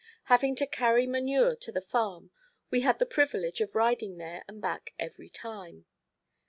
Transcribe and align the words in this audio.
Having 0.23 0.55
to 0.55 0.65
carry 0.65 1.05
manure 1.05 1.55
to 1.57 1.71
the 1.71 1.79
farm 1.79 2.31
we 2.71 2.79
had 2.81 2.97
the 2.97 3.05
privilege 3.05 3.61
of 3.61 3.75
riding 3.75 4.17
there 4.17 4.43
and 4.47 4.59
back 4.59 4.95
every 4.97 5.29
time. 5.29 5.85